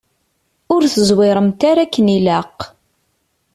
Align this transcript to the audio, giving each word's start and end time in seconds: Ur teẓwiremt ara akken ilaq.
Ur 0.73 0.81
teẓwiremt 0.93 1.61
ara 1.69 1.81
akken 1.85 2.07
ilaq. 2.17 2.57